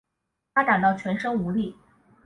[0.55, 1.75] 她感到全身无力